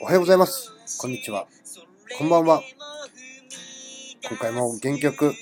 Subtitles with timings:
[0.00, 0.70] おはようございます。
[1.00, 1.48] こんにちは。
[2.16, 2.62] こんばんは。
[4.28, 5.34] 今回も原曲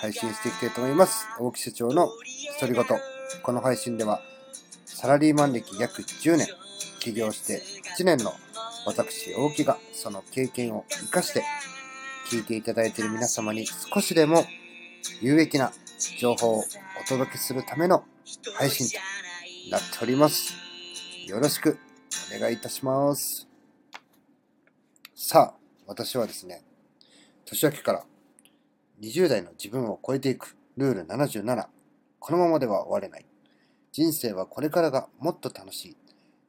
[0.00, 1.26] 配信していきたいと思います。
[1.40, 2.08] 大木社長の
[2.60, 2.84] 独り言。
[3.42, 4.20] この配信では、
[4.84, 6.46] サラリーマン歴約10年、
[7.00, 7.60] 起業して
[7.98, 8.32] 8年の
[8.86, 11.42] 私、大木がその経験を活かして、
[12.30, 14.44] 聞いていただいている皆様に少しでも
[15.20, 15.72] 有益な
[16.20, 16.64] 情報をお
[17.08, 18.04] 届けするための
[18.54, 18.96] 配信と
[19.68, 20.54] なっております。
[21.26, 21.78] よろしく
[22.34, 23.48] お願いいたします。
[25.14, 26.64] さあ、私はですね、
[27.44, 28.04] 年明けから
[29.00, 31.66] 20代の自分を超えていくルール77、
[32.18, 33.26] このままでは終われない。
[33.92, 35.96] 人生はこれからがもっと楽しい。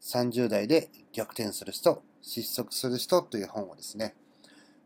[0.02, 4.16] 30代で逆転する人、失速する人という本をですね、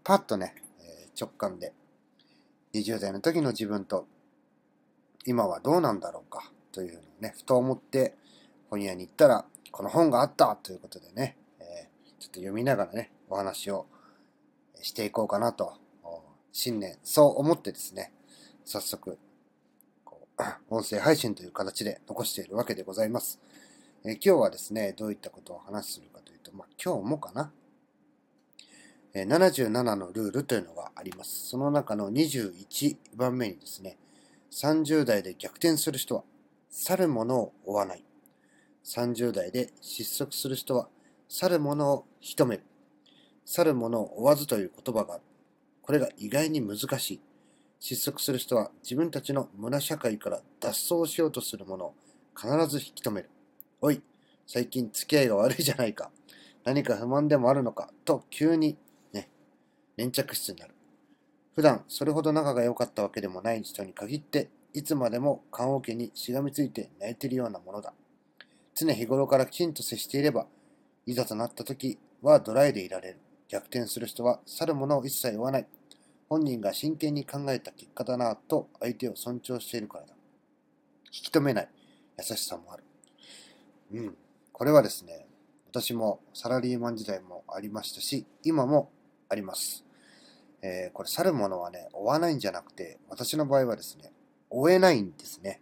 [0.04, 1.74] パッとね、え直感で
[2.74, 4.08] 20代の時の自分と
[5.26, 8.16] 今はどうなんだろうかというのをね、ふと思って
[8.70, 13.86] 本屋に行ったら、この本があったということでね、えーちょっと読みながらね、お話を
[14.82, 15.78] していこうかなと、
[16.52, 18.12] 新年、そう思ってですね、
[18.66, 19.18] 早速、
[20.04, 20.44] こう
[20.76, 23.40] 音声配信という形で残しているわけでございます。
[24.04, 27.54] えー今日はですね、どういったことを話するかというと、まあ今日もかな、
[29.14, 31.48] え77のルールというのがあります。
[31.48, 33.98] その中の21番目にですね、
[34.52, 36.24] 30代で逆転する人は、
[36.78, 38.04] 去るものを追わない。
[38.84, 40.90] 30代で失速する人は、
[41.30, 42.64] 去るものを引める。
[43.46, 45.24] 去るものを追わずという言葉がある。
[45.82, 47.22] これが意外に難しい。
[47.80, 51.96] 失速する人は自分たちの村社会から脱走しようとするものを
[52.38, 53.30] 必ず引き止める。
[53.80, 54.02] おい、
[54.46, 56.12] 最近付き合いが悪いじゃないか。
[56.66, 57.90] 何か不満でもあるのか。
[58.04, 58.78] と急に
[59.14, 59.30] ね、
[59.96, 60.76] 粘着質になる。
[61.54, 67.94] 普段それほど仲が良かったわけでもない人に限って、いつまでも棺桶にしがみついて泣いているようなものだ。
[68.74, 70.48] 常日頃からきちんと接していれば、
[71.06, 73.20] いざとなった時はドライでいられる。
[73.48, 75.68] 逆転する人は去るものを一切追わない。
[76.28, 80.14] 本人が真剣に考えた結果だなと相手を尊重しているからだ。
[81.06, 81.70] 引き止めない
[82.20, 82.84] 優しさもある。
[83.94, 84.18] うん。
[84.52, 85.26] これはですね、
[85.72, 88.92] 私もサラリーマン時代もありましたし、今も
[89.30, 89.86] あります。
[90.62, 94.12] えーこれ去るものはね、追わないんじゃなくて、私の場合はですね、
[94.56, 95.60] 追えないんですね。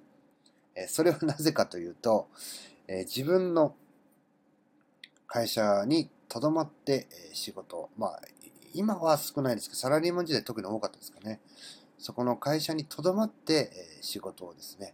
[0.76, 2.28] えそれはなぜかというと、
[2.88, 3.76] え自分の
[5.26, 8.22] 会社にとどまって、え仕事、まあ、
[8.74, 11.42] 今は少ないですけど、サラリーマン時代特に多かったですかね。
[11.98, 14.94] そこの会社にとどまって、え仕事をですね、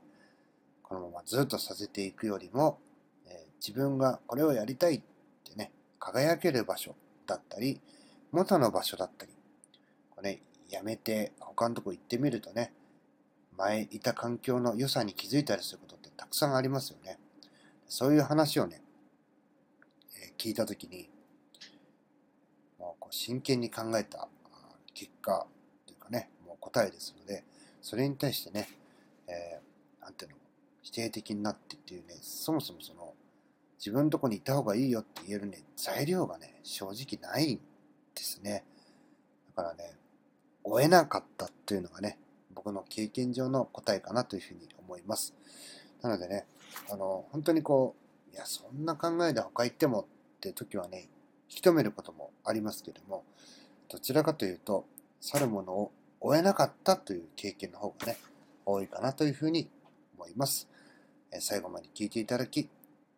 [0.82, 2.80] このままずっとさせていくよりも、
[3.28, 5.02] え自分がこれをやりたいっ
[5.44, 6.96] てね、輝ける場所
[7.28, 7.82] だったり、
[8.32, 9.34] 元の場所だったり、
[10.12, 12.72] これね、やめて他のとこ行ってみるとね、
[13.60, 17.20] 前いた環境の良さに気づいたりすることってたくさんありますよね。
[17.88, 18.82] そういう話をね、
[20.16, 21.10] えー聞いたときに、
[22.80, 24.30] もうこう真剣に考えた
[24.94, 25.46] 結果
[25.86, 27.44] というかね、もう答えですので、
[27.82, 28.70] それに対してね、
[29.28, 30.38] えーなんていうの、
[30.82, 33.14] 否定的になってっていうね、そもそもその、
[33.78, 37.62] 自分のとこにいた方がいいよって言えるね、材料がね、正直ないんで
[38.24, 38.64] すね。
[39.58, 39.98] だからね、
[40.64, 42.18] 追えなかったっていうのがね、
[42.64, 45.34] 僕の経験上の答えかなというふうに思います。
[46.02, 46.46] なのでね、
[46.92, 47.96] あの、本当にこ
[48.30, 50.06] う、いや、そんな考えで他行ってもっ
[50.42, 51.08] て時はね、
[51.50, 53.24] 引き止めることもありますけれども、
[53.88, 54.86] どちらかというと、
[55.22, 58.18] 去るものを追えなかったという経験の方がね、
[58.66, 59.70] 多いかなというふうに
[60.18, 60.68] 思います。
[61.32, 62.70] え最後まで聞いていただき、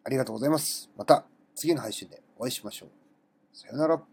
[0.03, 0.87] ありがとうございます。
[0.95, 1.25] また
[1.55, 2.89] 次の配信でお会いしましょう。
[3.53, 4.10] さよなら。